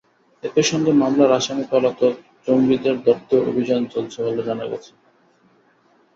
[0.43, 2.13] একই সঙ্গে মামলার আসামি পলাতক
[2.47, 4.91] জঙ্গিদের ধরতেও অভিযান চলছে বলে জানা গেছে।